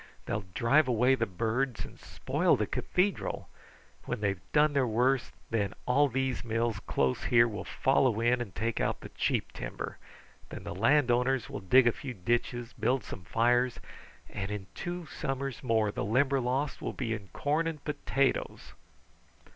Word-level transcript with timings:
They'll 0.25 0.45
drive 0.55 0.87
away 0.87 1.13
the 1.13 1.27
birds 1.27 1.85
and 1.85 1.99
spoil 1.99 2.55
the 2.57 2.65
cathedral. 2.65 3.47
When 4.05 4.19
they 4.19 4.29
have 4.29 4.51
done 4.51 4.73
their 4.73 4.87
worst, 4.87 5.31
then 5.51 5.75
all 5.85 6.07
these 6.09 6.43
mills 6.43 6.79
close 6.87 7.25
here 7.25 7.47
will 7.47 7.65
follow 7.65 8.19
in 8.19 8.41
and 8.41 8.55
take 8.55 8.81
out 8.81 9.01
the 9.01 9.09
cheap 9.09 9.51
timber. 9.51 9.99
Then 10.49 10.63
the 10.63 10.73
landowners 10.73 11.51
will 11.51 11.59
dig 11.59 11.85
a 11.85 11.91
few 11.91 12.15
ditches, 12.15 12.73
build 12.73 13.03
some 13.03 13.25
fires, 13.25 13.79
and 14.27 14.49
in 14.49 14.65
two 14.73 15.05
summers 15.05 15.61
more 15.61 15.91
the 15.91 16.03
Limberlost 16.03 16.81
will 16.81 16.93
be 16.93 17.13
in 17.13 17.27
corn 17.27 17.67
and 17.67 17.83
potatoes." 17.83 18.73